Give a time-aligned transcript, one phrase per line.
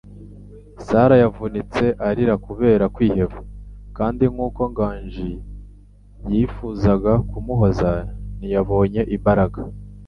[0.85, 3.37] Sarah yavunitse arira kubera kwiheba,
[3.97, 5.29] kandi nk'uko Nganji
[6.31, 7.91] yifuzaga kumuhoza,
[8.37, 9.59] ntiyabonye imbaraga.